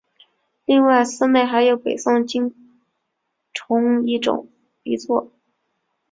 [0.65, 2.55] 另外寺内还有北宋经
[3.53, 4.47] 幢一座。